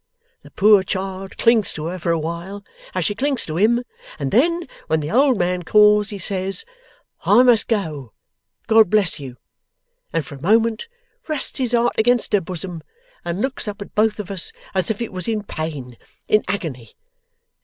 The 0.41 0.49
poor 0.49 0.81
child 0.81 1.37
clings 1.37 1.73
to 1.73 1.85
her 1.85 1.99
for 1.99 2.09
awhile, 2.11 2.65
as 2.95 3.05
she 3.05 3.13
clings 3.13 3.45
to 3.45 3.55
him, 3.57 3.83
and 4.17 4.31
then, 4.31 4.67
when 4.87 4.99
the 4.99 5.11
old 5.11 5.37
man 5.37 5.61
calls, 5.61 6.09
he 6.09 6.17
says 6.17 6.65
"I 7.23 7.43
must 7.43 7.67
go! 7.67 8.11
God 8.65 8.89
bless 8.89 9.19
you!" 9.19 9.37
and 10.11 10.25
for 10.25 10.33
a 10.33 10.41
moment 10.41 10.87
rests 11.27 11.59
his 11.59 11.73
heart 11.73 11.93
against 11.99 12.33
her 12.33 12.41
bosom, 12.41 12.81
and 13.23 13.41
looks 13.43 13.67
up 13.67 13.79
at 13.79 13.93
both 13.93 14.19
of 14.19 14.31
us, 14.31 14.51
as 14.73 14.89
if 14.89 15.03
it 15.03 15.13
was 15.13 15.27
in 15.27 15.43
pain 15.43 15.97
in 16.27 16.43
agony. 16.47 16.95